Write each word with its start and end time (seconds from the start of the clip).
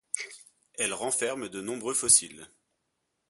Elle 0.79 0.95
renferme 0.95 1.47
de 1.47 1.61
nombreux 1.61 1.93
fossiles. 1.93 2.47